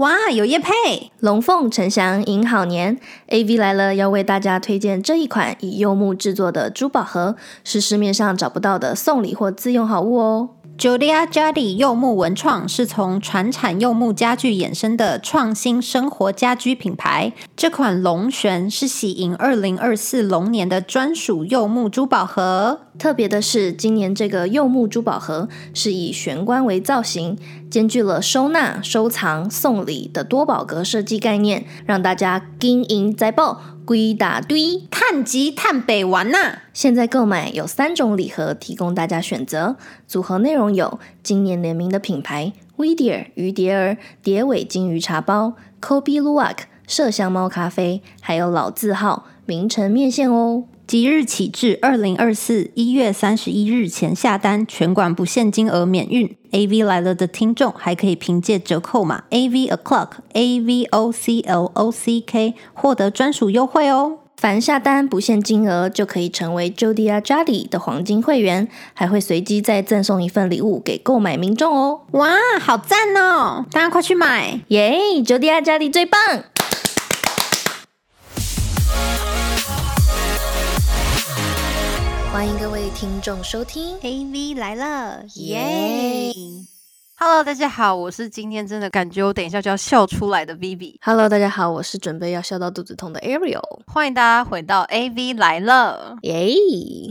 [0.00, 1.12] 哇，有叶配！
[1.18, 10.48] 龙凤呈祥迎好年，AV 来了，要为大家推荐这一款以柚木制作的珠宝盒，是市面上找不到的送礼或自用好物哦。
[10.78, 17.34] Julia Jadi 柚木文创是从传产柚木家具衍生的创新生活家居品牌。
[17.54, 22.80] 这款龙旋是喜迎二零二四龙年的专属柚木珠宝盒。
[22.98, 27.36] 特别的是，今年这个柚木珠宝盒是以玄关为造型，
[27.70, 36.58] 兼具了收纳、收藏、送礼的多宝格设计概念，让大家金银在爆，归大堆，探吉探北玩呐！
[36.72, 39.76] 现在购买有三种礼盒提供大家选择，
[40.08, 46.56] 组合内容有今年联名的品牌 v i d e r 鱼蝶儿蝶尾金鱼茶包、Kobe Luwak
[46.88, 50.64] 麝香猫咖啡，还有老字号名城面线哦。
[50.90, 56.36] 即日起至二零二四一月三十一日前下单，全馆不限金额免运。
[56.50, 64.18] A V 来了的听众还可以凭借折扣码 A V O'clock A V O C L O C K 获得专属优惠哦。
[64.36, 72.00] 凡下单不限金额，就可以成为 Jodia Jadi 的黄金会员，还会随机再赠送一份礼物给购买民众哦。
[72.14, 73.64] 哇，好赞哦！
[73.70, 76.18] 大家快去买耶！JodiaJALI 最棒。
[82.32, 83.98] 欢迎各位听众收听。
[84.02, 86.32] A V 来了，耶
[87.22, 90.96] ！Hello，大家好，我是今天真的感觉我等一下就要笑出来的 Vivi。
[91.02, 93.60] Hello，大家好，我是准备要笑到肚子痛的 Ariel。
[93.86, 96.54] 欢迎大家回到 AV 来了，耶！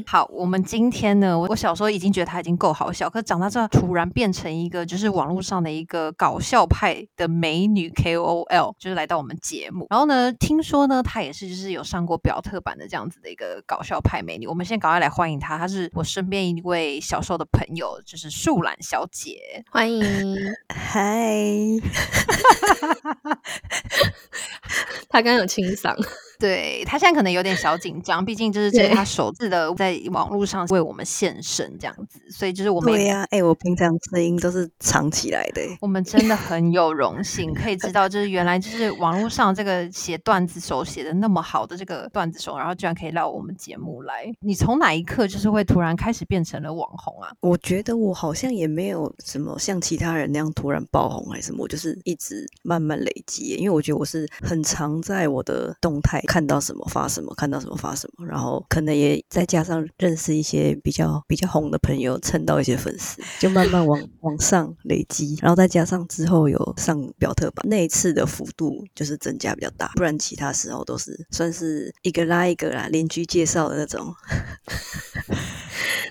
[0.07, 9.85] 好，我们今天呢，我小时候已经觉得他已经够好笑，可长大之后突然变成一个就是网络上的一个搞笑派的美女 KOL，就是来到我们节目。
[9.91, 14.47] 然后呢，听说呢，她也是就是有上过表特版的这样子的一个搞笑派美女。
[14.47, 19.98] 我们现在赶快来欢迎她，她是我身边一位小时候的朋友，就是树懒小姐，欢迎。
[20.69, 21.35] 嗨，
[25.09, 25.93] 他刚刚有清嗓。
[26.39, 44.31] 对他现在可能有点小紧张，毕竟就是这是他首次的在网络上为我们献身这样子，所以就是我们对呀，哎，我平常声音都是藏起来的，我们真的很有荣幸可以知道，就是原来就是网络上这个写段子手写的那么好的这个段子手，然后居然可以来我们节目来。
[44.39, 47.33] 你从哪一刻就是会突然开始变成了网红啊？
[47.41, 56.21] 我觉得我好像也没有什么像其他人那样突然爆红还是什么，我就是一直慢慢累积，因为我觉得我是很常在我的动态。
[56.27, 74.13] 看到什么发什么，看到什么发什么，然后可能也再加上认识一些比较比较红的朋友，蹭到一些粉丝，就慢慢往往上累积， 然后再加上之后有上表特版，那一次的幅度就是增加比较大，不然其他时候都是算是一个拉一个啦，邻居介绍的那种。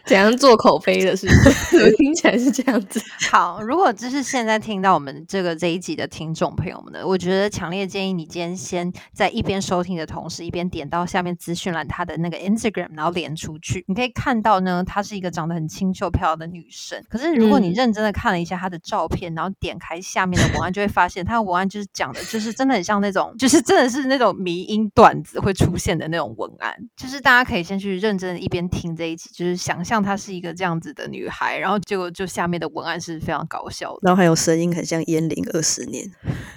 [0.09, 1.15] 怎样做口碑的？
[1.15, 1.95] 是不是？
[1.97, 2.99] 听起来是这样子。
[3.31, 17.05] 好，如果就是现在听到我们这个这一集的听众朋友们呢，我觉得强烈建议你今天先在一边收听的同时，一边点到下面资讯栏他的那个 Instagram，然后连出去，你可以看到呢，她是一个长得很清秀漂亮的女生。
[17.11, 26.75] 可是如果你认真的看了一下她的照片，然后点开下面的文案，就会发现她的文案就是讲的，就是真的很像那种， 就是真的是那种迷音段子会出现的那种文案。
[26.97, 29.98] 就是大家可以先去认真的一边听这一集，就是想象。
[30.03, 36.11] 她是一个这样子的女孩，然后结果就下面的文案是非常搞笑的，然后还有声音很像烟龄二十年。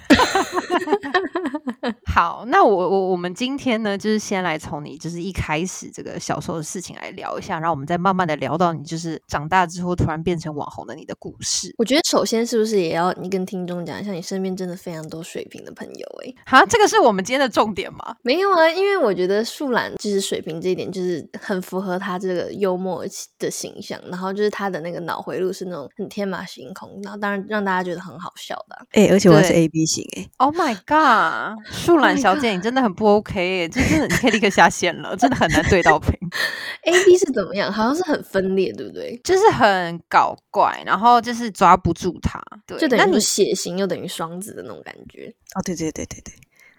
[2.06, 11.74] 好，那我我我们今天呢，就是先来从你就是一开始这个小时候的事情来聊一下，然后我们再慢慢的聊到你就是长大之后突然变成网红的你的故事。
[11.78, 16.06] 我觉得首先是不是也要你跟听众讲一下，你身边真的非常多水平的朋友？
[16.24, 18.14] 哎，好，这个是我们今天的重点吗？
[18.22, 23.04] 没有啊，因为我觉得树懒就是水平这一点，就是很符合他这个幽默
[23.38, 28.86] 的形象，然后就是他的那个脑回路是那种很天马行空，然后当然让大家觉得很好笑的。
[28.92, 36.12] 哎，而且我是 A B 型哎，Oh my god，树懒小姐你真的很不 OK，就是你可以立刻下线了，真的很难对到屏。
[36.84, 37.72] A B 是怎么样？
[37.72, 39.18] 好像是很分裂，对不对？
[39.24, 45.34] 就是很搞怪，然后就是抓不住他，对，就等于血型又等于双子的那种感觉。
[45.54, 46.34] 哦，对对对对对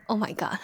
[0.06, 0.59] ，Oh my god。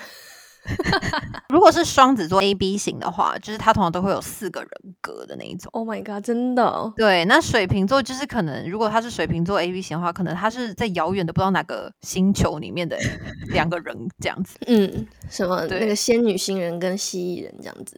[1.49, 4.69] 如果是双子座 A B 型的话，就是他通常都会有四个人
[5.01, 5.69] 格的那一种。
[5.73, 6.93] Oh my god，真的？
[6.95, 12.97] 对，那水瓶座就是可能，如果他是水瓶座 A B 型的话，可能他是在遥远的不知道哪个星球里面的
[13.47, 14.57] 两个人这样子。
[14.67, 17.97] 嗯，什么那个仙女星人跟蜥蜴人这样子？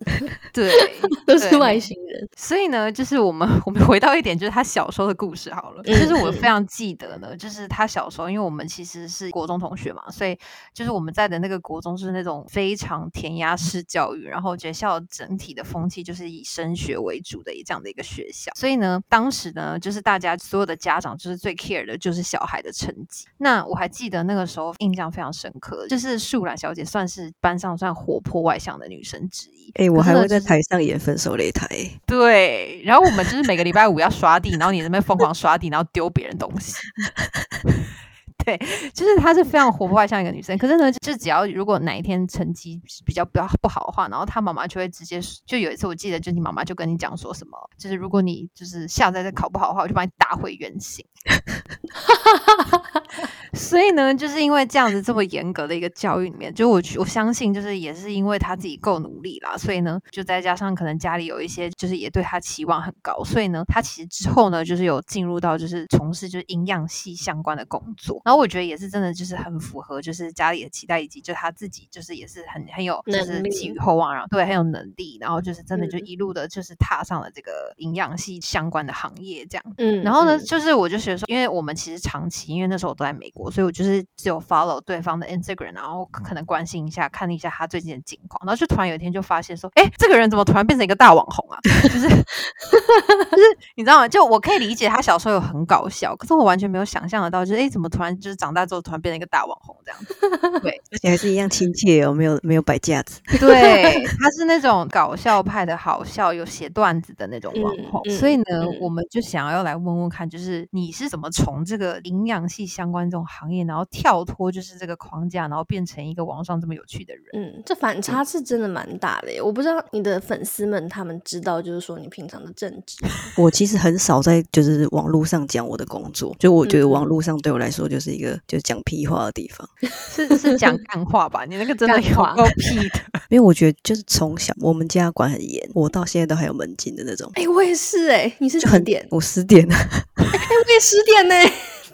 [0.54, 0.72] 对，
[1.28, 2.28] 都是外星人。
[2.38, 5.84] 所以呢，就是我们我们回到一点，就是他小时候的故事好了。
[5.84, 10.38] 就是我非常记得呢，就是他小时候，因为我们其实是国中同学嘛，所以
[10.74, 12.61] 就是我们在的那个国中是那种非。
[12.62, 18.52] 非常填鸭式教育，然后学校整体的风气就是以升学为主的这样的一个学校。
[18.56, 23.26] 所以呢，当时呢，就是大家所有的家长就是最 care 的就是小孩的成绩。
[23.40, 29.72] 那我还记得那个时候印象非常深刻，就是树兰小姐算是班上算活泼外向的女生之一。
[29.74, 31.68] 哎、我还会在台上演分手擂台、
[32.06, 36.76] 对，然后我们就是每个礼拜五要刷地，然后你在那边疯狂刷地，然后丢别人东西。
[38.44, 38.58] 对，
[38.94, 51.06] 就是她是非常活泼外向一个女生，可是呢，就只要如果哪一天成绩比较比较不好的话，然后她妈妈就会直接就有一次我记得，就你妈妈就跟你讲说什么，就是如果你就是下次再考不好的话，我就把你打回原形。
[53.54, 76.02] 所以呢，就是因为这样子这么严格的一个教育里面，就我我相信，就是也是因为他自己够努力啦，所以呢，就再加上可能家里有一些，就是也对他期望很高，所以呢，他其实之后呢，就是有进入到就是从事就是营养系相关的工作，然后我觉得也是真的就是很符合就是家里的期待，以及就他自己就是也是很很有就是寄予厚望，然后对很有能力，然后就是真的就嗯。
[76.12, 79.64] 一路的就是踏上了这个营养系相关的行业这样。
[79.78, 80.46] 嗯然后呢，嗯。
[80.46, 91.58] 就是我就觉得说，因为我们其实长期，因为那时候我都在美国，所以我就是只有 follow 对方的 Instagram，然后可能关心一下，看一下他最近的近况，然后就突然有一天就发现说，哎，这个人怎么突然变成一个大网红啊？
[91.84, 92.08] 就是
[93.32, 94.08] 就是你知道吗？
[94.08, 100.60] 就我可以理解他小时候有很搞笑，可是我完全没有想象得到，就是哎，怎么突然就是长大之后突然变成一个大网红这样子？
[100.62, 103.22] 对， 而且还是一样亲切哦，没有没有摆架子。
[103.40, 108.02] 对，他是那种搞笑派的好笑，有写段子的那种网嗯红。
[108.06, 117.24] 嗯所以呢，嗯我们就想要来问问看，就是你是怎么从这个营养系相关这种行业，然后跳脱就是这个框架，然后变成一个网上这么有趣的人？
[117.34, 119.42] 嗯，这反差是真的蛮大的耶。
[119.42, 122.98] 我不知道你的粉丝们他们知道，就是说你平常的正职。
[123.38, 131.46] 我其实很少在就是网络上讲我的工作，就我觉得嗯网络上对我来说就是一个就是讲屁话的地方， 是是讲干话吧？
[131.46, 133.00] 你那个真的有够屁的。
[133.30, 139.08] 因为我觉得就是从小我们家管很严，我到现在都还有门禁的那种，哎、我也是哎，你是就很几点？
[139.10, 139.66] 我十点。
[139.72, 141.36] 哎、我也十点呢。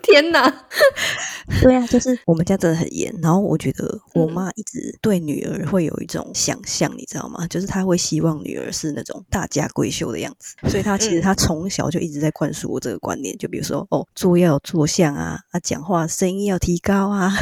[0.08, 0.66] 天哪！
[1.62, 7.46] 对啊，就是我们家真的很严，然后我觉得我嗯妈一直对女儿会有一种想象，你知道吗？
[7.48, 17.34] 就是她会希望女儿是那种大家闺秀的样子，所以她其实嗯她从小就一直在灌输我这个观念，就比如说哦，做要有坐相啊，啊，讲话声音要提高啊，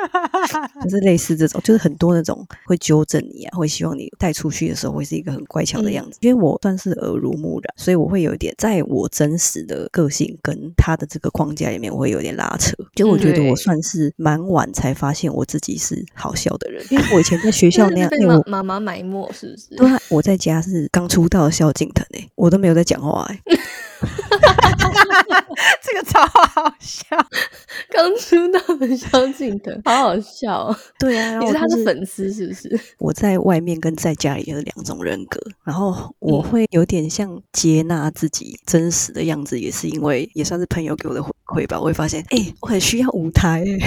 [0.82, 6.18] 就是类似这种，就是很多那种会纠正你啊，会希望你带出去的时候会是一个很乖巧的样子。
[6.20, 12.74] 因为我算是耳濡目染，所以我会有一点在我真实的个性跟他的这个框架里面，我会有点拉扯。
[12.94, 19.76] 就我觉得我算是蛮晚才发现我自己是好笑的人，因为我以前在学 校那样，被妈妈妈埋没是不是？
[19.76, 23.40] 对啊，我在家是刚出道的萧敬腾诶、我都没有在讲话哎、
[25.82, 27.04] 这个超好笑。
[27.90, 30.76] 刚出道的萧敬腾，好好笑、哦。
[30.98, 32.80] 对啊，你是他的粉丝是不是？
[32.98, 41.78] 我在外面跟在家里有两种人格，然后我会有点像接纳自己真实的样子，也是因为也算是朋友给我的回馈吧。
[41.78, 43.78] 我会发现，哎、我很需要舞台、哎，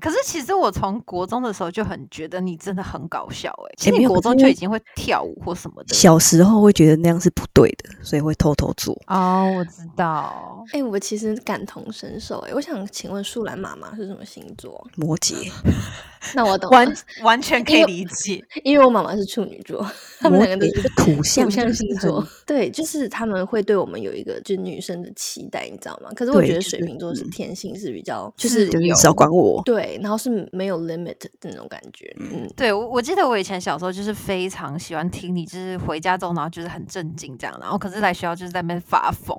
[0.00, 5.94] 可是其实我从国中的时候就很觉得你真的很搞笑哎、其实你国中就已经会跳舞或什么的。
[5.94, 8.98] 小时候会觉得那样是不对的，所以会偷偷做。
[9.06, 10.64] 哦，我知道。
[10.72, 12.52] 哎、我其实感同身受哎。
[12.54, 14.86] 我想请问树兰妈妈是什么星座？
[14.96, 15.50] 摩羯，
[16.34, 18.42] 那我懂完完全可以理解。
[18.64, 19.86] 因为我妈妈是处女座，
[20.18, 22.26] 他 们两个都是土象土象星座。
[22.46, 26.10] 对，就是他们会对我们有一个就是女生的期待，你知道吗？
[26.14, 29.57] 可是我觉得水瓶座是嗯天性是比较就是就是有少管我。
[29.64, 32.14] 对，然后是没有 limit 的那种感觉。
[32.18, 39.36] 嗯，对，我我记得我以前小时候就是非常喜欢听你，就是回家之后，然后就是很震惊这样，然后可是来学校就是在那边发疯，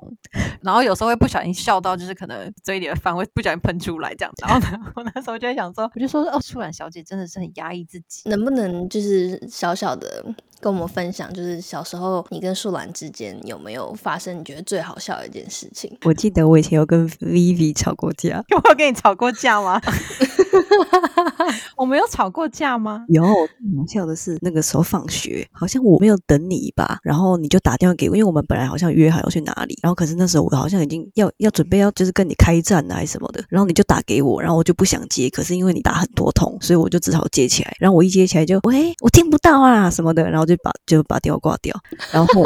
[0.62, 8.28] 然后有时候会不小心笑到就是可能嘴里的饭会不小心喷出来这样子，然后呢， 我那时候就在想说，我就说哦，舒兰小姐真的是很压抑自己。
[8.28, 10.24] 能不能就是小小的
[10.60, 15.90] 跟我们分享，就是小时候你跟树兰之间有没有发生你觉得最好笑的一件事情？
[16.04, 19.80] 我记得我以前有跟 Vivi 吵过架，有没有跟你吵过架吗？
[21.76, 23.04] 我没有吵过架吗？
[23.08, 41.74] 有，最好笑的是那个时候放学，好像我没有等你吧，然后你就打电话给我，因为我们本来好像约好要去哪里，然后可是那时候我好像已经要要准备要就是跟你开战啊还是什么的，然后你就打给我，然后我就不想接，可是因为你打很多通，所以我就只好接起来，然后我一接起来就喂，我听不到啊什么的，然后就把就把电话挂掉，
[42.12, 42.42] 然后。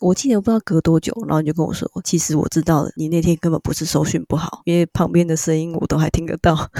[0.00, 6.56] 我记得我不知道隔多久，然后你就跟我说，其实我知道了，你那天根本不是收讯不好，因为旁边的声音我都还听得到。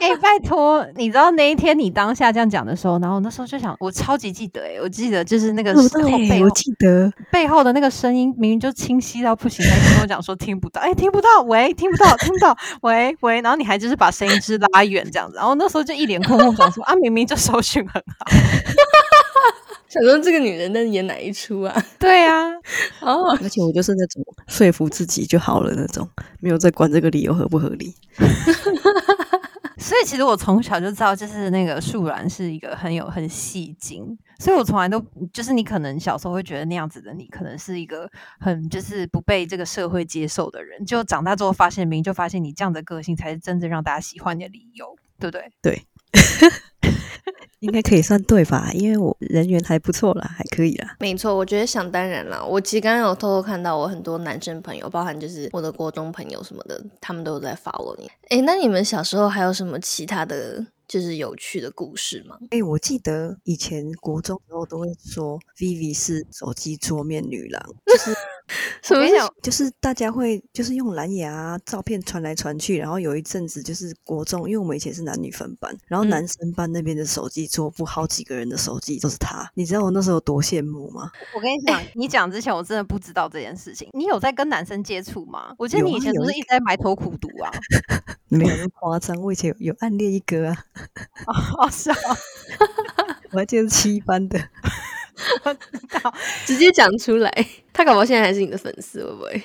[0.00, 6.38] 哎、拜托，你知道那一天你当下这样讲的时候，然后那时候就想，我超级记得哎、我记得就是那个对不后背？
[6.40, 18.26] 后我记得背后的那个声音明明就清晰到不行，还跟我讲说听不到，哎、听不到，喂，听不到，听不到，喂喂，然后你还就是把声音就是拉远这样子，然后那时候就一脸困惑，想说啊，明明就搜寻很好，
[19.88, 21.84] 想说这个女人在演哪一出啊？
[21.98, 22.48] 对啊，
[23.00, 26.08] 哦，而且我就是那种说服自己就好了那种，
[26.40, 27.94] 没有在管这个理由合不合理。
[29.80, 38.08] 所以其实我从小就知道，就是那个树兰是一个很有很戏精，所以我从来都就是你可能小时候会觉得那样子的你，可能是一个
[38.38, 45.50] 很就是不被这个社会接受的人，就长大之后发现，明就发现你这样的个性才是真正让大家喜欢你的理由，对不对？
[45.62, 45.82] 对？
[47.60, 48.70] 应该可以算对吧？
[48.72, 50.96] 因为我人缘还不错啦，还可以啦。
[50.98, 52.42] 没错，我觉得想当然啦。
[52.42, 58.10] 我其实刚刚有偷偷看到我很多男生朋友，包含就是我的国中朋友什么的，他们都有在 follow 你。
[58.30, 62.36] 诶，那你们小时候还有什么其他的就是有趣的故事吗？
[62.50, 68.12] 哎、我记得以前国中的时候都会说 Vivi 是手机桌面女郎，就是
[68.82, 69.06] 什么
[69.40, 81.08] 就是大家会就是用蓝牙啊照片传来传去，然后有一阵子就是国中，因为我们以前是男女分班，然后嗯男生班那边的手机桌布好几个人的手机都是他，你知道我那时候有多羡慕吗？
[81.36, 83.88] 我跟你讲，你讲之前我真的不知道这件事情。
[83.92, 85.54] 你有在跟男生接触吗？
[85.56, 87.52] 我记得你以前不是一一直在埋头苦读啊？
[88.28, 90.64] 没有那么夸张，我以前有有暗恋一个啊，
[91.26, 91.96] 哦，是啊，
[93.32, 94.38] 我还记得是七班的，
[95.44, 95.60] 我知
[96.02, 96.14] 道。
[96.46, 97.30] 直接讲出来，
[97.72, 99.42] 他搞不好现在还是你的粉丝，会不会？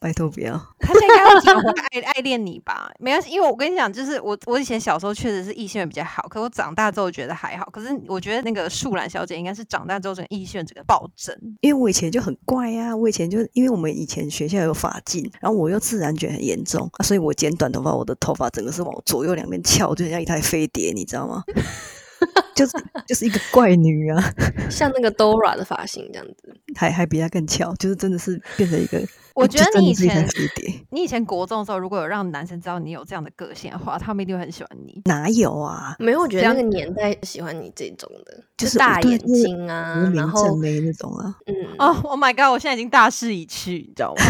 [0.00, 0.54] 拜托不要。
[0.78, 2.90] 他现在应该要讲回爱爱恋你吧？
[2.98, 7.66] 没关系，因为我跟你讲，就是我我以前小时候确实是异性缘比较好，可我长大之后觉得还好。
[7.66, 11.36] 可是我觉得那个树兰小姐应该是长大之后整个异性缘整个暴增。
[11.60, 21.44] 因为我以前就很怪呀、我以前就因为我们以前学校有发禁，然后我又自然卷很严重啊，所以我剪短头发，我的头发整个是往左右两边翘，就像一台飞碟，你知道吗？
[22.54, 22.72] 就是
[23.06, 24.22] 就是一个怪女啊，
[24.70, 26.54] 像那个 Dora 的发型这样子。
[26.76, 29.00] 还还比她更翘，就是真的是变成一个，
[29.40, 30.28] 我就觉得你以前，
[30.90, 35.00] 你以前国中的时候，如果有让男生知道你有这样的个性的话，他们一定会很喜欢你。
[35.06, 35.96] 哪有啊？
[35.98, 42.52] 没有，我觉得那个年代喜欢你这种的，就是大眼睛啊，然名后正妹那种啊，嗯，哦、oh, my god！
[42.52, 44.22] 我现在已经大势已去，你知道吗？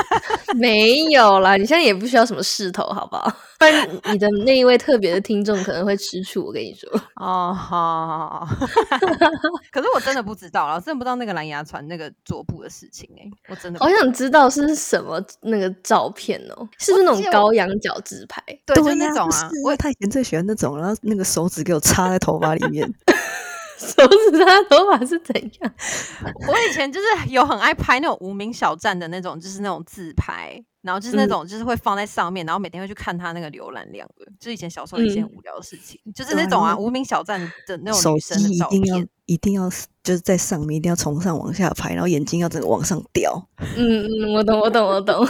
[0.56, 3.30] 没有啦，你现在也不需要什么势头，好不好？
[3.70, 6.44] 不然你的那一位特别的听众可能会吃醋。
[6.46, 8.56] 我跟你说，哦，好好好。
[9.72, 18.42] 可是我真的不知道啦，我真的不知道那个蓝牙传那个桌布的事情哎、我真的好想知道是什么那个照片哦，是不是那种高羊角自拍？
[18.66, 22.86] 对，就呀那种啊我他以前最喜欢那种，然后那个手指给我插在头发里面，
[23.78, 25.74] 手指他的头发是怎样？
[26.48, 39.04] 我以前就是有很爱拍那种无名小站的那种，就是那种自拍，然后就是那嗯种就是会放在上面，然后每天会去看他那个浏览量的，就是以前小时候一些嗯无聊的事情，就是那种啊无名小站的那种手女生的照机一定要。
[39.26, 39.70] 一定要
[40.02, 43.48] 就是在上面一定要从上往下拍，然后眼睛要整个往上吊。
[43.74, 45.26] 嗯嗯，我懂，我懂，我懂。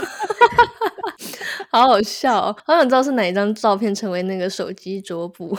[1.71, 2.55] 好好笑哦！
[2.65, 5.57] 好想知道是哪一张照片成为那个手机桌布。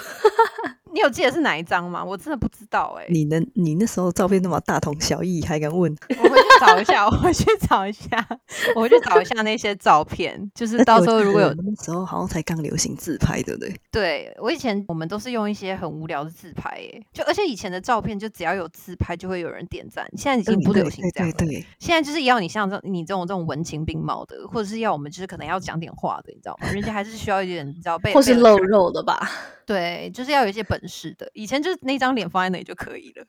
[0.96, 2.02] 你有记得是哪一张吗？
[2.02, 5.94] 我真的不知道哎、你能你那时候照片那么大同小异，还敢问？
[6.08, 8.26] 我回去找一下，我回去找一下，
[8.74, 13.76] 我回去找一下那些照片，就是到时候如果有那时候好像才刚流行自拍，对不对？
[13.92, 21.34] 对我以前我们都是用一些很无聊的自拍，哎，就而且以前的照片就只要有自拍就会有人点赞，现在已经不流行这样了。
[21.36, 26.70] 对对对，现在就是要你像这你这种这种文情并茂的，或者是要我们就是可能要讲点话的，你知道吗？
[26.70, 29.30] 人家还是需要一点你知道被或是露肉的吧？
[29.66, 31.28] 对，就是要有一些本事的。
[31.34, 33.26] 以前就是那张脸放在那里就可以了。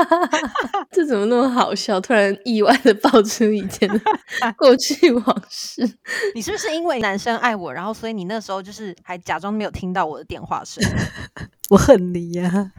[0.90, 2.00] 这怎么那么好笑？
[2.00, 4.00] 突然意外的爆出以前的
[4.56, 5.82] 过去往事。
[6.34, 10.82] 你是不是因为男生爱我，然后所以你那时候就是还假装没有听到我的电话声？
[11.68, 12.72] 我恨你呀、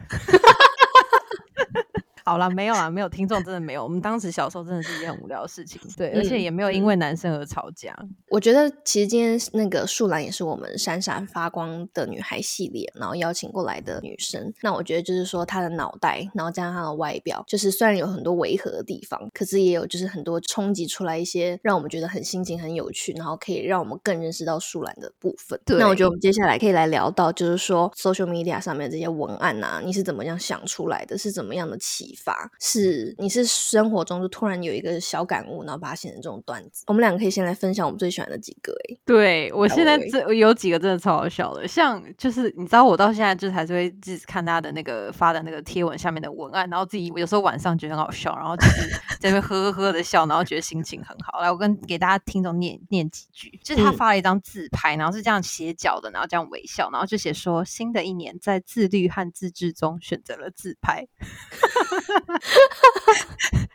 [2.24, 3.82] 好啦，没有啦，没有听众真的没有。
[3.84, 7.94] 我们当时小时候真的是一件很无聊的事情，对，而且嗯也没有因为男生而吵架。
[8.30, 14.52] 我觉得其实今天那个树兰也是我们闪闪发光的女孩系列，然后邀请过来的女生。
[14.62, 25.60] 那我觉得就是说她的脑袋，然后加上她的外表，就是虽然有很多违和的地方，可是也有就是很多冲击出来一些让我们觉得很心情、很有趣，然后可以让我们更认识到树兰的部分。
[25.66, 31.18] 对那我觉得我们接下来可以来聊到，就是说 social media 上面这些文案啊，你是怎么样想出来的？
[31.18, 36.84] 是怎么样的启启发，是你是生活中就突然有一个小感悟，然后把它写成这种段子。
[36.86, 39.00] 我们两个可以先来分享我们最喜欢的几个、欸。
[39.04, 51.40] 对我现在这有几个真的超好笑的，像就是你知道我到现在就是还是会自己看他的那个发的那个贴文下面的文案，然后自己有时候晚上觉得很好笑，然后就是 在那边呵呵呵的笑，然后觉得心情很好。
[51.40, 61.06] 来，我跟给大家听众念念几句，就是他嗯发了一张自拍，然后是这样斜角的，然后这样微笑，然后就写说新的一年在自律和自制中选择了自拍。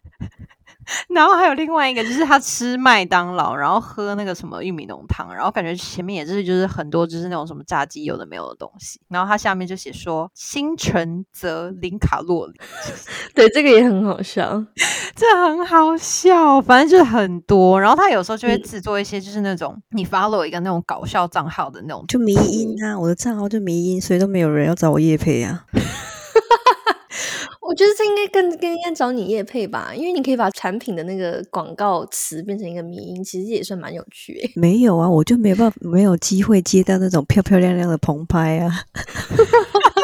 [1.08, 12.60] 然后还有另外一个，就是他吃麦当劳，然后喝那个什么玉米浓汤，然后感觉前面也是就是很多就是那种什么炸鸡有的没有的东西，然后他下面就写说新陈则零卡路里，
[13.36, 14.66] 对，这个也很好笑。
[15.16, 17.80] 这很好笑，反正就是很多。
[17.80, 25.66] 然后他有时候就会嗯制作一些就是那种你 follow 一个那种搞笑账号的那种，就迷音啊，我的账号就迷音，所以都没有人要找我叶配啊。
[27.70, 34.52] 我觉得这应该更更应该找你叶配吧，因为你可以把产品的那个广告词变成一个迷音，其实也算蛮有趣诶。
[34.60, 38.72] 没有啊，我就没办法，没有机会接到那种漂漂亮亮的棚拍啊。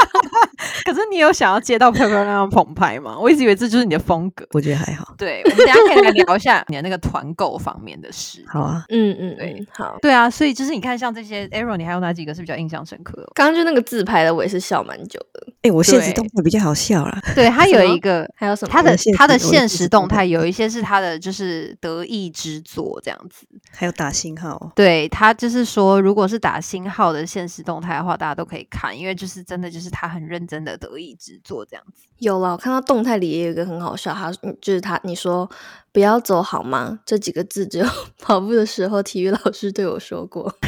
[0.83, 3.17] 可是你有想要接到漂漂亮亮的澎湃吗？
[3.19, 4.45] 我一直以为这就是你的风格。
[4.51, 5.13] 我觉得还好。
[5.17, 8.43] 对，我们等下可以来聊一下你的那个团购方面的事。
[8.47, 9.97] 好啊，嗯嗯对嗯，好。
[10.01, 13.31] 对啊，所以就是你看，像这些 Arrow，你还有哪几个是比较印象深刻的？
[13.35, 15.47] 刚刚就那个自拍的，我也是笑蛮久的。
[15.61, 17.21] 哎、我现实动态比较好笑啦。
[17.35, 18.71] 对，他有一个还有什么？
[18.71, 23.45] 他的他的现实动态态有一些是他的就是得意之作这样子。
[23.71, 32.07] 还有打星号哦，对他就是说，如果是打星号的现实动态的话，大家都可以看，因为就是真的就是他很认真的得意之作这样子。
[32.17, 35.49] 有了，我看到动态里也有一个很好笑，他嗯就是他你说
[35.91, 36.99] 不要走好吗？
[37.05, 37.85] 这几个字只有
[38.19, 40.53] 跑步的时候体育老师对我说过。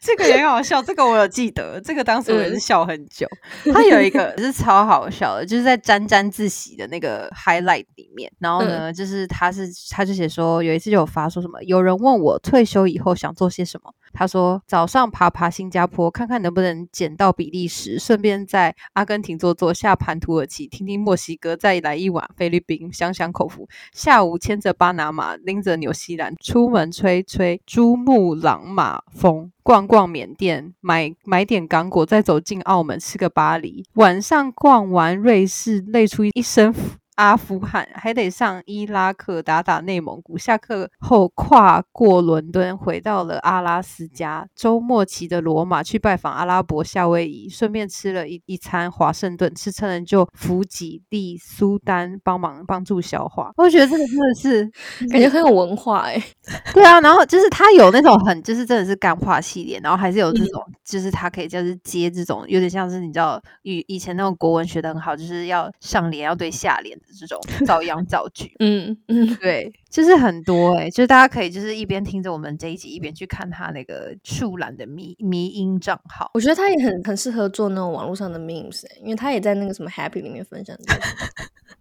[0.00, 3.26] 这个也很好笑，这个我有记得，这个当时我也是嗯笑很久。
[3.72, 23.68] 他有一个是超好笑的，就是在沾沾自喜的那个 highlight 里面，然后呢，就是他是他就写说有一次就有发说什么，有人问我退休以后想做些什么，他说早上爬爬新加坡，看看能不能捡到比利时，顺便在阿根廷坐坐，下盘土耳其，听听墨西哥，再来一碗菲律宾，享享口福。
[23.92, 29.52] 下午牵着巴拿马，拎着纽西兰，出门吹吹珠穆朗玛峰。
[29.62, 33.84] 逛逛缅甸，买买点港果，再走进澳门吃个巴黎。
[33.94, 36.72] 晚上逛完瑞士，累出一身
[37.16, 40.38] 阿富汗，还得上伊拉克打打内蒙古。
[40.38, 44.46] 下课后跨过伦敦，回到了阿拉斯加。
[44.54, 53.50] 周末骑着罗马去拜访阿拉伯夏威夷，顺便吃了一一餐华盛顿，吃撑了就弗吉利苏丹帮忙帮助消化。
[53.56, 54.70] 我觉得这个真的是
[55.10, 56.22] 感觉很有文化哎、
[56.74, 68.54] 对啊，然后就是他有那种很就是真的是干话系列，然后还是有这种、就是他可以就是接这种有点像是你知道以以前那种国文学的很好，就是要上联要对下联的这种造样造句。
[68.58, 76.30] 嗯嗯，对，就是很多哎、就是大家可以就是一边听着我们这一集，一边去看他那个树懒的迷迷音账号。
[76.34, 81.00] 我觉得他也很很适合做那种网络上的 memes，、欸、因为他也在那个什么 Happy 里面分享这个。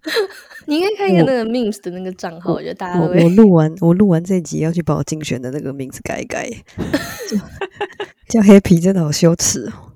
[0.68, 6.48] 你应该看一个那个 memes 的那个账号，我觉得大家我我录完我录完这集要去把我竞选的那个名字改一改，
[8.30, 9.92] 叫叫 Happy 真的好羞耻哦。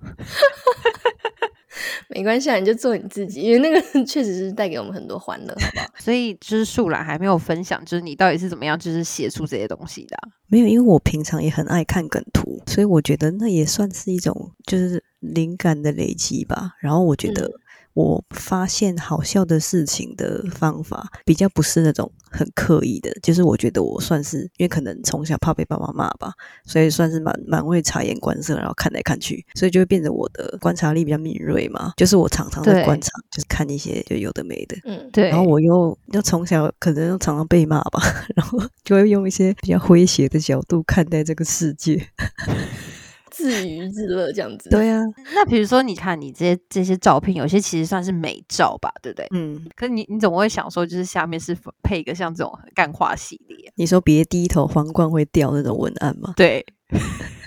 [2.09, 5.85] 没关系啊，你就做你自己，因为那个 确实是带给我们很多欢乐，好不好？
[5.99, 16.73] 所以就是树懒还没有分享，就是你到底是怎么样就是写出这些东西的啊、没有，因为我平常也很爱看梗图，所以我觉得那也算是一种就是灵感的累积吧。
[16.79, 17.53] 然后我觉得嗯
[17.99, 26.31] 我发现好笑的事情的方法比较不是那种很刻意的，就是我觉得我算是因为可能从小怕被爸妈骂吧，
[26.63, 31.91] 所以算是蛮蛮会察言观色，然后看来看去，所以就会变得我的观察力比较敏锐嘛。
[31.97, 34.77] 就是我常常在观察，就是看一些就有的没的。
[34.85, 38.01] 嗯，对，然后我又又从小可能又常常被骂吧，
[38.33, 42.07] 然后就会用一些比较诙谐的角度看待这个世界。
[43.39, 44.69] 自娱自乐这样子。
[44.69, 45.01] 对啊，
[45.33, 49.27] 那比如说，你看你这些这些照片，有些其实算是美照吧，对不对？
[49.31, 53.71] 嗯，可是你你怎么会想说，就是下面是配一个像这种干化系列？
[53.75, 56.33] 你说别低头，皇冠会掉那种文案吗？
[56.35, 56.65] 对，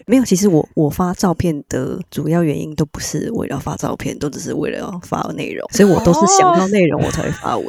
[0.06, 7.66] 没有，其实我我发照片的主要原因都不是为了发照片，都只是为了要发内容，所以我都是想到内容我才会发文。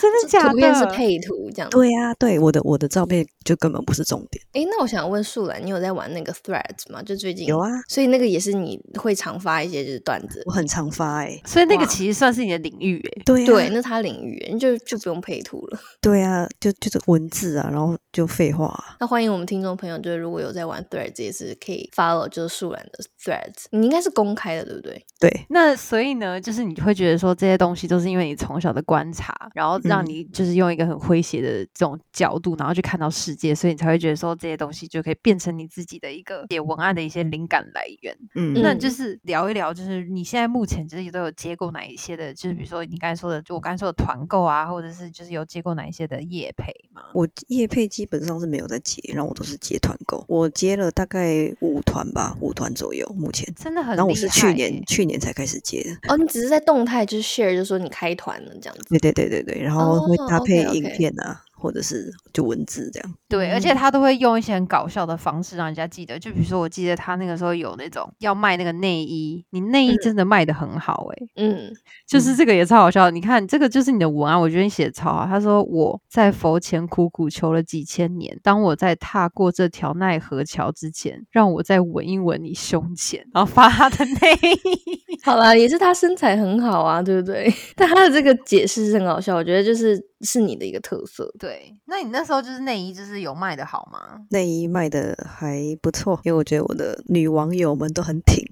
[0.00, 0.50] 真的假的？
[0.50, 1.70] 图片是配图这样。
[1.70, 4.42] 对啊，对，我的我的照片就根本不是重点。
[4.52, 7.02] 诶，那我想问树兰，你有在玩那个 Threads 吗？
[7.02, 10.52] 就最近有啊，所以那个也是你会常发一些就是段子我。
[10.52, 13.22] 很常发哎、所以那个其实算是你的领域诶。
[13.24, 15.78] 对啊，对，那他领域，你就就不用配图了。
[16.00, 25.06] 对啊，就就是文字啊，然后就废话啊、那欢迎我们听众朋友，就是如果有在玩 Threads，也是可可以 follow 就是树懒的 threads，你应该是公开的，对不对？
[25.20, 38.16] 对，那所以呢，就是你会觉得说这些东西都是因为你从小的观察，然后让嗯你就是用一个很诙谐的这种角度，然后去看到世界，所以你才会觉得说这些东西就可以变成你自己的一个写文案的一些灵感来源。
[38.34, 47.02] 嗯，那嗯就是聊一聊，就是你现在目前就是都有接过哪一些的，就是比如说你刚才说的，就我刚才说的团购啊，或者是就是有接过哪一些的业配吗？
[47.14, 53.46] 我业配基本上是没有在接，然后我都是接团购，我接了大概五团吧，五团左右目前。
[53.54, 53.96] 真的很厉害。
[53.96, 58.84] 然后我是去年去年才开始接的，哦，你只是在动态就是 share，就说你开团了这样子。
[58.88, 63.14] 对对对对对，然后会哦搭配影片啊，或者是就文字这样。
[63.28, 66.18] 对，而且嗯他都会用一些很搞笑的方式让人家记得。
[66.18, 71.70] 就比如说，我记得他那个时候有那种要卖那个内衣，你内衣嗯真的卖的很好诶、嗯，
[72.08, 73.10] 就是这个也超好笑。
[73.10, 75.26] 你看，这个就是你的文案，我觉得你写的超好。
[75.26, 85.00] 他说我在佛前苦苦求了几千年，当我在踏过这条奈何桥之前，让我再闻一闻你胸前，然后发他的内衣。
[85.22, 87.52] 好啦，也是他身材很好啊，对不对？
[87.76, 91.32] 但他的这个解释是很好笑，我觉得就是是你的一个特色。
[91.38, 94.26] 对，那你那时候就是内衣，就是有卖的好吗？
[94.30, 98.44] 内衣卖的还不错，因为我觉得我的女网友们都很挺，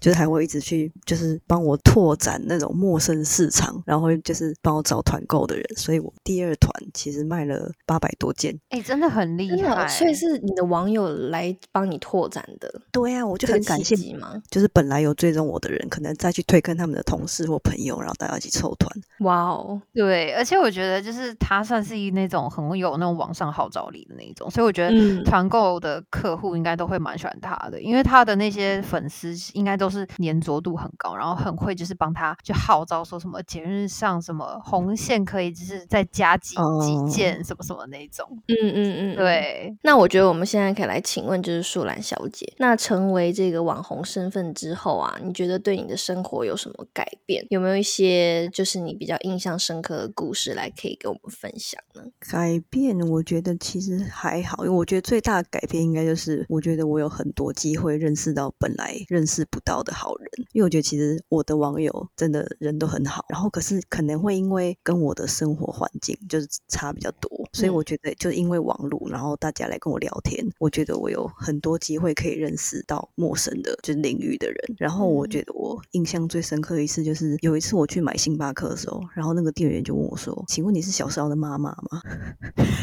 [0.00, 8.58] 就是还会一直去就是帮我拓展那种陌生市场，然后就是帮我找团购的人，所以我第二团其实卖了八百多件。
[8.70, 9.86] 哎、真的很厉害。
[9.88, 14.40] 所以是你的网友来帮你拓展的，对啊、我就很感谢，机吗？
[14.50, 18.90] 就是本来有追踪我的人，可能再去推跟他们的同事或朋友，然后大家一起凑团。
[19.20, 38.26] 哇哦，对，而且我觉得就是他算是一那种很有那种网上号召力的那一种，所以我觉得嗯团购的客户应该都会蛮喜欢他的，因为他的那些粉丝应该都是粘着度很高，然后很会就是帮他就号召说什么节日上什么红线可以就是再加几、哦几件什么什么那种。
[38.48, 39.16] 嗯嗯嗯，嗯。
[39.16, 47.44] 对，那我觉得我们现在可以来请问，就是树兰小姐，那成为这个网红身份之后啊，你觉得对你的生活有什么改变？
[47.50, 52.02] 有没有一些就是你比较印象深刻的故事来可以跟我们分享呢？
[52.30, 60.30] 改变，我觉得其实还好，因为我觉得最大的改变应该就是，我觉得我有很多机会认识到本来认识不到的好人。
[60.52, 74.56] 因为我觉得其实我的网友真的人都很好，然后可是可能会因为跟我的生活环境就是差比较多，所以嗯我觉得就是因为网络，然后大家来跟我聊天，我觉得我有很多机会可以认识到陌生的就是领域的人。
[74.78, 82.02] 然后我嗯觉得我印象最深刻的一次就是有一次我去买星巴克的时候，然后那个店员就问我说：“请问你是小时候的妈妈吗？”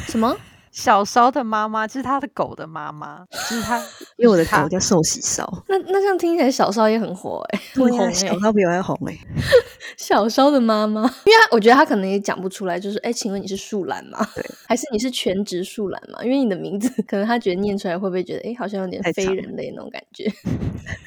[0.08, 0.36] 什么？
[0.78, 3.80] 小烧的妈妈就是他的狗的妈妈，就是他，
[4.16, 5.44] 因为我的狗叫寿喜烧。
[5.68, 9.18] 那那这样听起来小烧也很火哎、 很对呀、红哎、小烧比我还红哎、
[9.98, 14.24] 小烧的妈妈，因为他我觉得他可能也讲不出来，就是哎，请问你是树懒吗？
[14.36, 16.24] 对，还是你是全职树懒吗？
[16.24, 20.32] 因为你的名字，可能他觉得念出来会不会觉得哎，好像有点非人类那种感觉？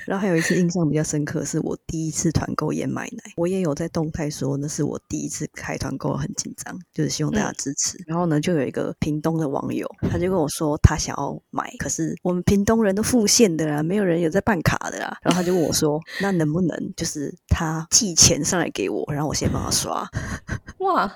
[0.05, 7.97] 然后还有一次印象比较深刻，是我第一次团购燕麦奶，我也有在动态说那是我第一次开团购，很紧张，就是希望大家嗯支持。
[8.09, 15.17] 然后呢，就有一个屏东的网友，他就跟我说他想要买，可是我们屏东人都付现的啦，没有人有在办卡的啦。
[15.23, 20.09] 然后他就问我说， 那能不能就是他寄钱上来给我，然后我先帮他刷？
[20.79, 21.07] 哇，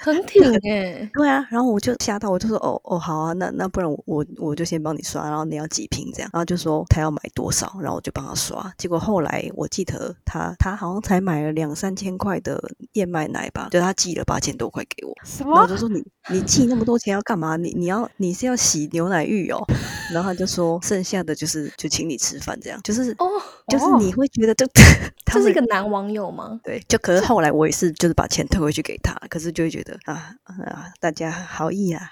[0.00, 8.72] 很挺哎、对啊，然后我就吓到，我就说哦哦好啊，那那不然我我我就先帮你刷，然后你要几瓶这样，然后就说他要买多少，然后我就帮他刷。
[8.76, 12.60] 结果后来我记得他他好像才买了两三千块的
[12.94, 15.76] 燕麦奶吧，就他寄了八千多块给我，什么我就？
[15.76, 17.56] 说你 你寄那么多钱要干嘛？
[17.56, 19.62] 你你要你是要洗牛奶浴哦？
[20.12, 23.26] 然后他就说剩下的就是就请你吃饭这样，就是哦，
[23.68, 24.66] 就是哦你会觉得就
[25.24, 26.60] 他这是一个男网友吗？
[26.62, 32.10] 对，就可是后来我也是就是把钱退回去给他，可是就会觉得啊啊大家好意啊。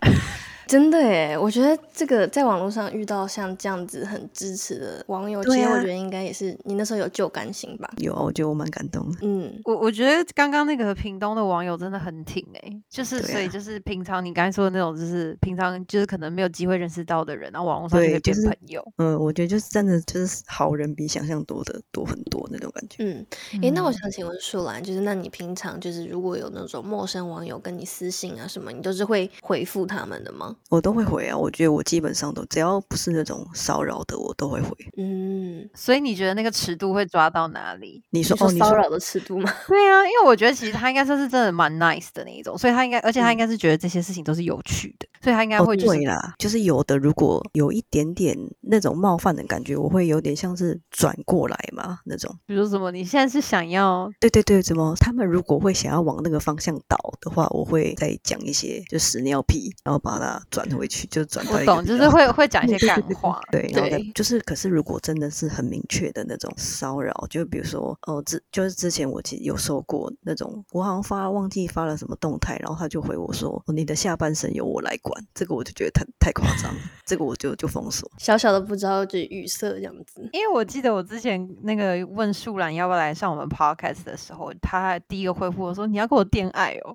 [0.66, 7.90] 真的耶，我觉得这个在网络上遇到像这样子很支持的网友，其实我觉得应该也是你那时候有旧感情吧？
[7.98, 9.18] 有啊，我觉得我蛮感动的。
[9.22, 18.92] 嗯，我我觉得刚刚那个屏东的网友真的很挺哎、就是所以就是平常你刚才说的那种，就是平常就是可能没有机会认识到的人，然后网络上就会对就是变朋友。
[18.98, 22.96] 嗯，我觉得就是真的就是好人比想象多的多很多那种感觉。
[23.04, 23.26] 嗯，
[23.62, 30.53] 诶，那我嗯想请问树兰，就是那你平常就是如果有那种陌生网友跟你私信啊什么，你都是会回复他们的吗？
[30.70, 34.70] 我都会回啊，我觉得我基本上都只要不是那种骚扰的，我都会回。
[34.96, 38.02] 嗯，所以你觉得那个尺度会抓到哪里？
[38.10, 39.52] 你你说哦，你说骚扰的尺度吗？
[39.68, 52.34] 对啊，因为我觉得其实他应该算是真的蛮 nice 的那一种，所以他应该，而且他应嗯该是觉得这些事情都是有趣的，所以他应该哦会就是、对啦，就是有的如果有一点点那种冒犯的感觉，我会有点像是转过来嘛那种。
[52.46, 63.40] 比如什么，你现在是想要对对对，怎么他们如果会想要往那个方向倒的话，我会再讲一些就屎尿尿屁，然后把它转回去，就转到我懂，就是会会讲一些干话。
[63.50, 78.08] 对，然后就是，可是如果真的是很明确的那种骚扰，就比如说，哦，之就是之前我其实有收过那种，我好像发忘记发了什么动态，然后他就回我说，哦，你的下半身由我来管，这个我就觉得太太夸张了，这个我就就封锁。
[78.18, 80.28] 小小的不知道就语塞这样子。
[80.32, 86.94] 因为我记得我之前那个问树兰要不要来上我们 podcast 的时候，他第一个回复我说：“你要跟我恋爱哦。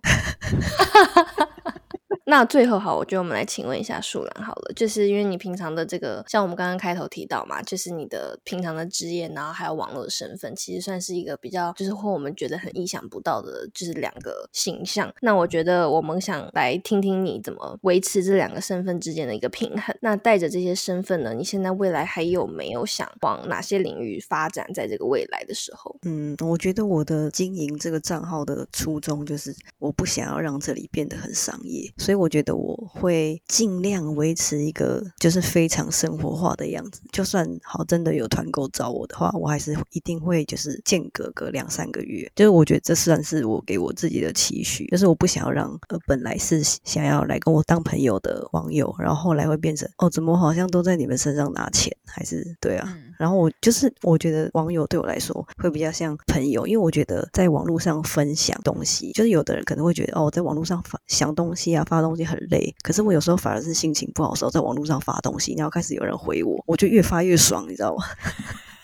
[2.30, 15.12] 那最后好，我觉得我们来请问一下树兰好了，就是因为你平常的这个，像我们刚刚开头提到嘛，就是你的平常的职业，然后还有网络的身份，其实算是一个比较，就是会我们觉得很意想不到的，就是两个形象。
[15.22, 19.96] 那我觉得我们想来听听你怎么维持这两个身份之间的一个平衡。
[20.02, 24.60] 那带着这些身份呢，你现在未来还有没有想往哪些领域发展？
[24.72, 37.02] 在这个未来的时候，嗯，我觉得我的经营这个账号的初衷就是，我不想要让这里变得很商业，所以我觉得我会尽量维持一个就是非常生活化的样子。
[37.12, 42.30] 就算好真的有团购找我的话，我还是一定会就是间隔个两三个月。
[42.36, 52.94] 就是我觉得这算是我给我自己的期许，就是我不想要让呃本来是想要来跟我当朋友的网友，然后后来会变成哦，怎么好像都在你们身上拿钱，还是对啊。
[52.96, 62.74] 嗯然后我就是我觉得网友对我来说会比较像朋友，因为我觉得在网络上分享东西，就是有的人可能会觉得哦，在网络上发想东西啊，发东西很累。
[62.82, 68.04] 可是我有时候反而是心情不好的时候，在网络上发东西，然后开始有人回我，我就越发越爽，你知道吗？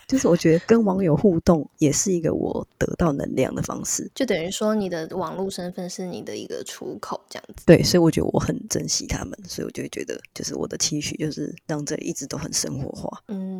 [0.06, 4.08] 就是我觉得跟网友互动也是一个我得到能量的方式。
[4.14, 7.64] 就等于说你的网络身份是你的一个出口，这样子。
[7.66, 13.20] 对，所以我觉得我很珍惜他们，所以我就会觉得，就是我的期许就是让这里一直都很生活化。
[13.26, 13.55] 嗯，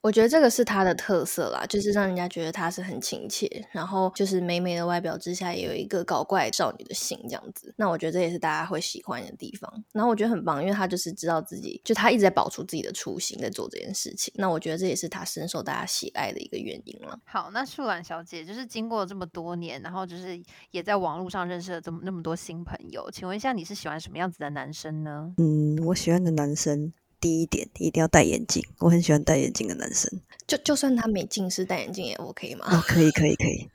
[0.00, 7.74] 我觉得这个是他的特色啦，就是让人家觉得他是很亲切，然后就是美美的外表之下也有一个搞怪少女的心这样子。
[7.76, 9.70] 那我觉得这也是大家会喜欢的地方。
[9.92, 14.32] 然后我觉得很棒，因为他就是知道自己，就他一直在保持自己的初心，在做这件事情。
[14.36, 17.18] 那我觉得这也是他深受大家喜爱的一个原因了。
[17.24, 25.34] 好，那树兰小姐就是经过这么多年，然后就是也在网络上认识了这么那么多新朋友，请问一下，你是喜欢什么样子的男生呢？
[25.38, 26.92] 嗯，我喜欢的男生
[27.26, 30.08] 第一点一定要戴眼镜，我很喜欢戴眼镜的男生。
[30.46, 32.66] 就就算他没近视戴眼镜也 OK 吗？
[32.70, 33.68] 哦，可以，可以，可以。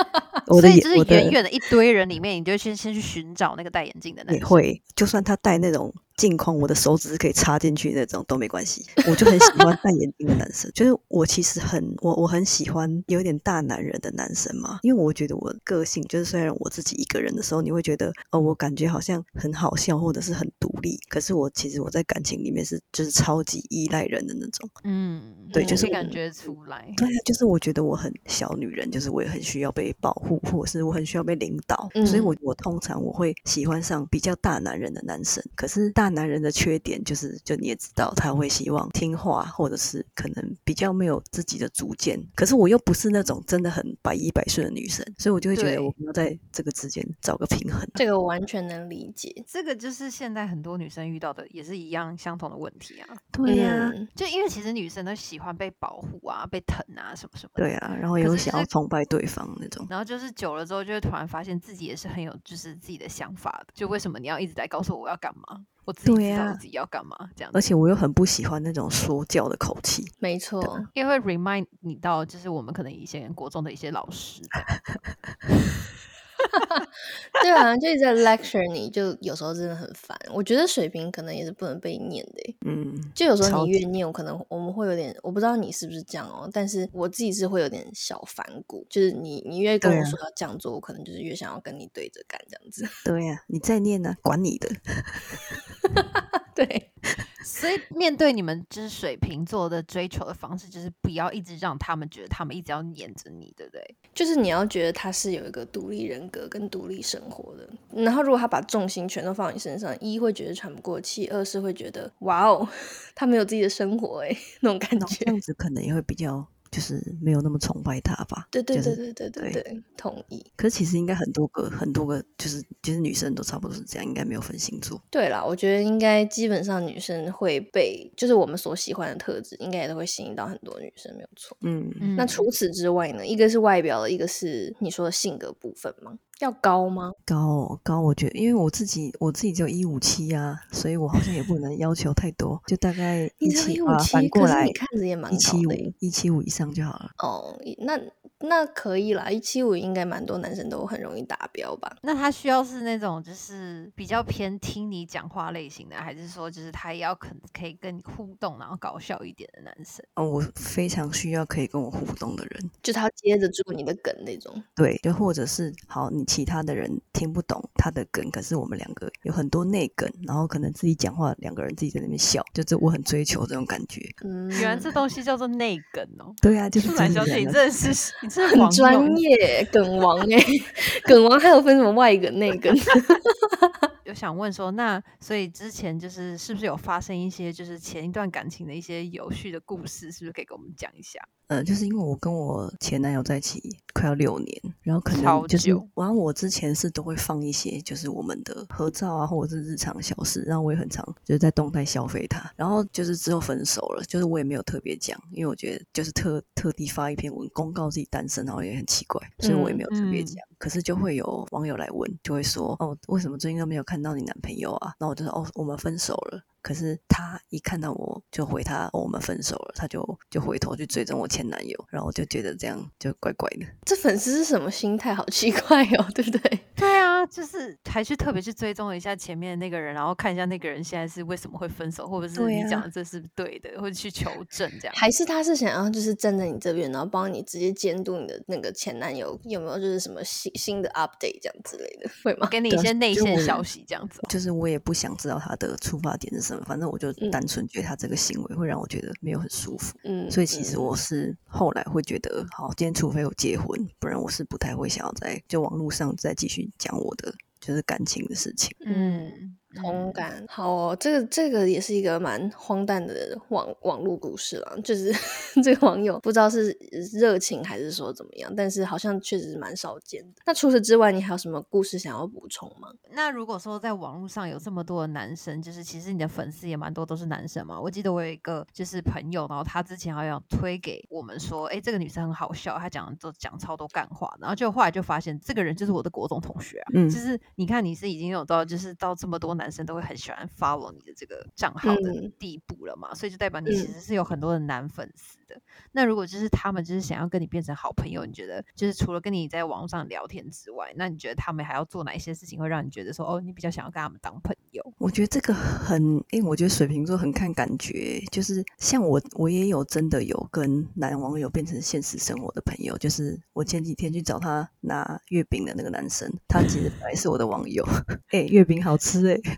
[0.48, 4.38] 我的所以就是远远的一堆人里面，你就先先去寻找那个戴眼镜的男生。
[4.38, 8.84] 也会，就算他戴那种镜框，我的手指是可以插进去那种都没关系。
[9.08, 24.68] 我就很喜欢戴眼镜的男生，就是我其实很我我很喜欢有点大男人的男生嘛，因为我觉得我个性就是虽然我自己一个人的时候，你会觉得哦，我感觉好像很好笑或者是很独立，可是我其实我在感情里面是就是超级依赖人的那种。
[24.84, 26.92] 嗯，对就是感觉出来。
[26.96, 35.42] 对啊，就是我觉得我很小女人，就是我也很需要被保护，或者是我很需要被领导，所以嗯我我通常我会喜欢上比较大男人的男生。
[35.54, 42.20] 可是大男人的缺点就是，就你也知道，他会希望听话，或者是可能比较没有自己的主见。
[42.34, 47.88] 可是我又不是那种真的很百依百顺的女生，所以我就会觉得我们要在这个之间找个平衡。
[47.94, 49.32] 这个我完全能理解。
[49.46, 53.08] 这个就是现在很多女生遇到的，也是一样相同的问题啊。
[53.32, 57.62] 对呀、嗯就因为其实女生都喜欢被保护啊、被疼啊什么什么的。
[57.62, 59.86] 对啊，然后也可是就是会想要崇拜对方那种。
[59.90, 63.72] 然后就是久了之后，就会突然发现自己也是很有就是自己的想法的。
[63.74, 65.64] 就为什么你要一直在告诉我我要干嘛？
[65.84, 67.50] 我自己知道自己要干嘛，这样。
[67.54, 70.04] 而且我又很不喜欢那种说教的口气。
[70.18, 74.42] 没错，因为 remind 你到，就是我们可能以前国中的一些老师，
[77.42, 80.18] 对啊，就一直在 lecture 你，就有时候真的很烦。
[80.32, 92.88] 我觉得水平可能也是不能被念的欸，嗯，就有时候你越念，我可能我们会有点，我不知道你是不是这样哦，但是我自己是会有点小反骨，就是你你越跟我说要这样做，我可能就是越想要跟你对着干这样子。
[93.04, 94.68] 对呀、你在念呢、管你的。
[96.54, 96.92] 对，
[97.44, 103.96] 所以面对你们就是水瓶座的追求的方式，就是不要一直让他们觉得他们一直要黏着你，对不对？
[104.14, 107.68] 就是你要觉得他是有一个独立人格跟独立生活的，
[108.02, 112.68] 然后如果他把重心全都放你身上，一会觉得喘不过气，二是会觉得哇哦，
[113.14, 115.24] 他没有自己的生活哎， 那种感觉。
[115.24, 118.48] 这样子可能也会比较就是没有那么崇拜他吧。
[118.50, 120.44] 对对对对对对对，同意。
[120.56, 125.00] 可是其实应该很多个很多个，就是其实女生都差不多是这样，应该没有分星座。
[125.08, 131.56] 对啦，我觉得应该基本上女生会被，就是我们所喜欢的特质，应该也都会吸引到很多女生，没有错。
[131.60, 133.24] 嗯，嗯那除此之外呢？
[133.24, 136.18] 一个是外表的，一个是你说的性格部分吗？
[136.44, 137.10] 要高吗？
[137.24, 147.10] 高哦高，我觉得因为我自己我自己只有一五七啊，所以我好像也不能要求太多，就大概一七啊，157反过来你看着也蛮一七五一七五以上就好了。
[147.18, 147.98] 哦，那
[148.44, 151.96] 那可以啦，一七五应该蛮多男生都很容易达标吧？
[152.02, 160.04] 那他需要是那种就是比较偏听你讲话类型的，还是说就是他也要可可以跟你互动，然后搞笑一点的男生？
[160.14, 164.62] 哦，我非常需要可以跟我互动的人，就他接得住你的梗那种。
[164.74, 174.02] 对，就或者是好，你其他的人听不懂他的梗，可是我们两个有很多内梗，然后可能自己讲话，两个人自己在那边笑，就这我很追求这种感觉。
[174.24, 176.34] 嗯，原来这东西叫做内梗哦。
[176.40, 177.94] 对啊，就是小姐，你真的真的
[178.34, 180.44] 是很专业梗王哎、
[181.04, 182.74] 梗王还有分什么外梗内梗？
[184.04, 191.20] 有想问说，那所以之前就是是不是有发生一些就是前一段感情的一些有趣的故事，是不是可以跟我们讲一下？
[191.48, 210.36] 呃，就是因为我跟我前男友在一起快要六年，然后可能就是久，然后我之前是都会放一些就是我们的合照啊，或者是日常小事，然后我也很常就是在动态消费他，然后就是之后分手了，就是我也没有特别讲，因为我觉得就是特特地发一篇文公告自己单身，然后也很奇怪，所以我也没有特别嗯讲。
[210.56, 214.94] 可是就会有网友来问，就会说哦，为什么最近都没有看到你男朋友啊？
[214.98, 216.42] 然后我就说哦，我们分手了。
[216.64, 223.66] 可是他一看到我就回他、哦我们分手了，他就就回头去追踪我前男友，然后我就觉得这样就怪怪的。
[223.84, 225.14] 这粉丝是什么心态？
[225.14, 226.60] 好奇怪哦， 对不对？
[226.74, 234.94] 对啊，就是还去特别去追踪一下前面的那个人，然后看一下那个人现在是为什么会分手，或者是你讲的这是不是对的，或者去求证这样。
[234.96, 242.48] 还是他是想要就是站在你这边，然后帮你直接监督你的那个前男友有没有就是什么新新的 update 这样之类的，会吗？
[242.50, 249.96] 给你一些内线消息这样子哦、就是我也不想知道他的出发点是什么，反正我就嗯单纯觉得他这个行为会让我觉得没有很舒服。
[250.04, 258.76] 嗯，所以其实嗯我是后来会觉得，好，今天除非我结婚，不然我是不太会想要在就网络上再继续讲我的就是感情的事情。
[258.84, 260.44] 嗯，同感。
[260.48, 265.12] 好哦，这个这个也是一个蛮荒诞的网网络故事了，就是
[265.62, 266.76] 这个网友不知道是
[267.12, 270.42] 热情还是说怎么样，但是好像确实是蛮少见的。
[270.46, 272.88] 那除此之外，你还有什么故事想要补充吗？
[273.10, 277.80] 那如果说在网络上有这么多的男生，就是其实你的粉丝也蛮多都是男生嘛。
[277.80, 286.90] 我记得我有一个就是朋友，然后他之前好像推给我们说，哎，这个女生很好笑，她讲都讲超多干话，然后就后来就发现这个人就是我的国中同学啊。
[286.94, 295.60] 嗯就是你看你是已经有到就是到这么多男生都会很喜欢 follow 你的这个账号的嗯地步了嘛，所以就代表你其嗯实是有很多的男粉丝的。
[295.92, 304.82] 那如果就是他们就是想要跟你变成好朋友，你觉得就是除了跟你在网络上聊天之外，那你觉得他们还要做哪一些事情会让你觉得说哦，你比较想要跟他们当朋友？
[304.98, 317.84] 我觉得这个很，因为我觉得水瓶座很看感觉，就是像我，我也有真的有跟男网友变成现实生活的朋友，就是我前几天去找他拿月饼的那个男生，他其实本来是我的网友，
[318.32, 319.53] 哎、月饼好吃哎、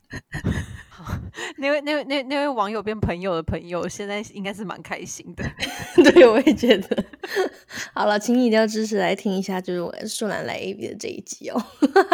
[1.59, 5.45] 那位那位那那位网友变朋友的朋友，现在应该是蛮开心的。
[6.13, 7.05] 对，我也觉得。
[7.95, 11.63] 好了，请你一定要支持来听一下，就是我树兰来 A B 的这一集哦。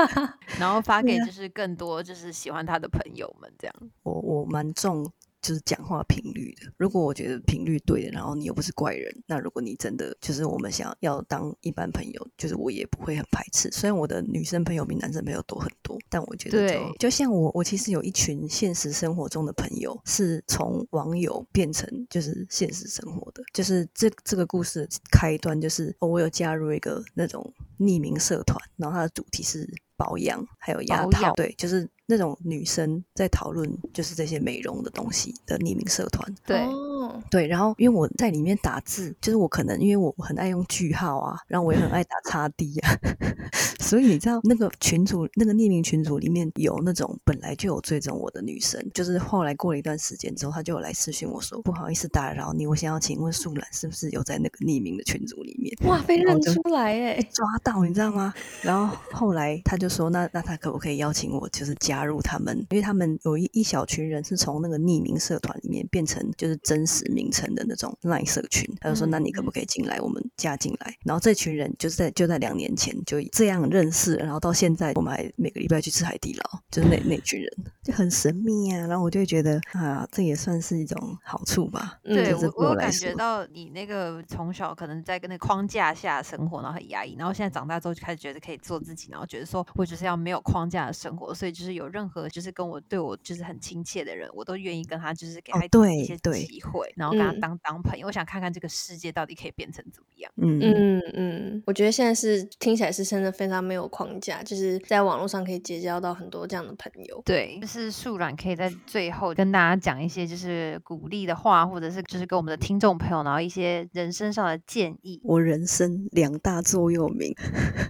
[0.59, 3.75] 然后发给就是更多就是喜欢他的朋友们这样。
[4.03, 6.71] 我我蛮重就是讲话频率的。
[6.77, 13.71] 如果我觉得频率对的，然后你又不是怪人，那如果你真的就是我们想要当一般朋友，就是我也不会很排斥。
[13.73, 23.43] 虽然我的女生朋友比男生朋友多很多，但我觉得就对就像我，我其实有一群现实生活中的朋友，是从网友变成就是现实生活的。
[23.55, 36.35] 就是这这个故事的开端，就是、哦我有加入一个那种匿名社团，然后它的主题是保养还有牙套，对，就是那种女生在讨论就是这些美容的东西的匿名社团。
[36.47, 42.91] 对，哦，对，然后因为我在里面打字，就是我可能因为我很爱用句号啊，然后我也很爱打叉 D 啊，
[43.81, 55.75] 所以你知道那个群组那个匿名群组里面有那种本来就有追踪我的女生，就是后来过了一段时间之后，她就有来私讯我说不好意思打扰你，我想要请问素兰是不是有在那个匿名的群组里面？
[55.89, 57.23] 哇，被认出来哎！
[57.33, 58.33] 抓到，你知道吗？
[58.63, 62.57] 然后后来她就说，那那她可不可以邀请我，就是加入他们？
[62.71, 68.69] 因为他们有一一小群人是从那个匿名社团里面变成就是真实名称的那种 LINE 社群。
[68.81, 70.01] 他就说，嗯那你可不可以进来？
[70.01, 70.95] 我们加进来。
[71.05, 77.51] 然后这群人就是在就在两年前就这样认识，然后到现在我们还每个礼拜去吃海底捞，就是那那群人
[77.83, 78.87] 就很神秘啊。
[78.87, 81.99] 然后我就会觉得啊，这也算是一种好处吧。
[82.05, 98.07] 嗯对就是我，我有感觉到你那个从小可能在跟那个框架下生活，然后很压抑，然后现在长大之后就开始觉得可以做自己，然后觉得说我就是要没有框架的生活，所以就是有任何就是跟我对我就是很亲切的人，我都愿意跟他就是给哦他一些对机会，然后跟他嗯当当朋友。
[98.07, 100.33] 我想看看这个世界到底可以变成怎么样。
[100.37, 107.23] 嗯嗯嗯，我觉得现在是听起来是真的非常没有框架，就是在网络上可以结交到很多这样的朋友。
[107.25, 117.35] 对，就是树软可以在最后跟大家讲一些就是鼓励的话，或者是就是跟我们的听众朋友，然后一些人生上的建议，我人生两大座右铭：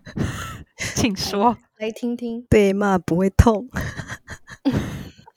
[0.94, 1.56] 请说。
[1.78, 3.68] 来听听，被骂不会痛。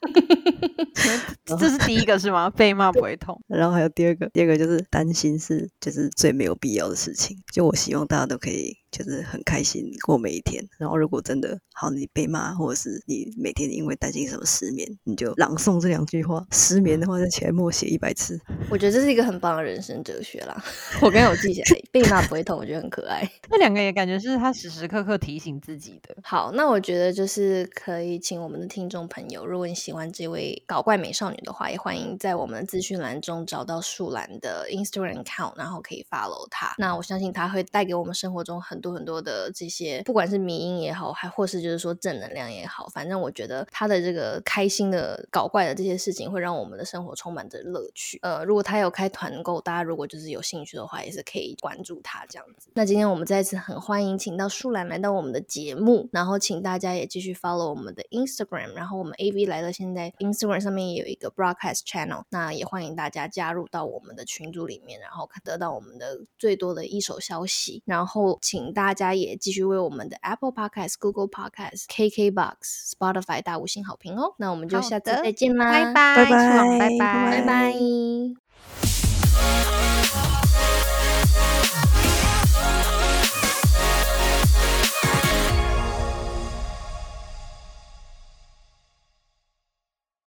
[1.58, 2.50] 这是第一个是吗？
[2.50, 3.40] 被骂不会痛。
[3.46, 7.36] 然后还有第二个，第二个就是担心是就是最没有必要的事情。
[7.52, 10.64] 就我希望大家都可以就是很开心过每一天。
[10.78, 16.44] 然后如果真的好，你被骂，或者是你每天因为担心什么失眠，你就朗诵这两句话。
[16.50, 18.40] 失眠的话，在前默写一百次。
[18.70, 20.64] 我觉得这是一个很棒的人生哲学啦。
[21.02, 23.30] 我刚刚有记起来，被骂不会痛，我觉得很可爱。
[23.50, 26.16] 那两个也感觉是他时时刻刻提醒自己的。
[26.22, 36.74] 好，那我觉得就是可以请我们的听众朋友，如果你喜欢这位搞怪美少女的话，也欢迎在我们的资讯栏中找到树兰的 Instagram account，然后可以 follow 她。
[36.78, 48.18] 那我相信她会带给我们生活中很多很多的这些，不管是迷音也好，还或是就是说正能量也好，反正我觉得她的这个开心的搞怪的这些事情，会让我们的生活充满着乐趣。
[48.22, 52.70] 呃，如果她有开团购，大家如果就是有兴趣的话，也是可以关注她这样子。
[52.74, 67.82] 那今天我们再次很欢迎请到树兰来到我们的节目，然后请大家也继续 follow 我们的 Instagram，然后我们 AV 来到，现在 Instagram 上面也有一个 broadcast channel，那也欢迎大家加入到我们的群组里面，然后得到我们的最多的一手消息。
[67.84, 74.34] 然后请大家也继续为我们的 Apple Podcast、Google Podcast、KKBox、Spotify 大五星好评哦。
[74.38, 77.74] 那我们就下次再见啦，拜拜，拜拜拜拜，拜拜。